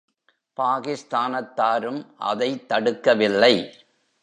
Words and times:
பாகிஸ்தானத்தாரும் 0.61 2.05
அதைத் 2.17 2.71
தடுக்கவில்லை. 2.71 3.73